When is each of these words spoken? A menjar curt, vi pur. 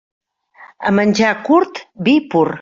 A 0.87 0.89
menjar 1.01 1.33
curt, 1.49 1.73
vi 2.09 2.15
pur. 2.35 2.47